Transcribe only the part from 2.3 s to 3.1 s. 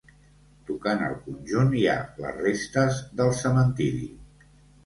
restes